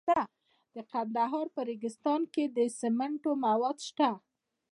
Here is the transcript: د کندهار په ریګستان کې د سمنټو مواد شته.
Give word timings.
د 0.75 0.77
کندهار 0.91 1.45
په 1.55 1.61
ریګستان 1.69 2.21
کې 2.33 2.43
د 2.57 2.57
سمنټو 2.79 3.31
مواد 3.45 3.77
شته. 3.87 4.09